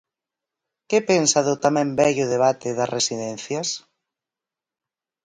Que 0.89 0.99
pensa 1.09 1.39
do 1.47 1.55
tamén 1.65 1.89
vello 2.01 2.25
debate 2.33 2.69
das 2.77 2.91
residencias? 2.97 3.69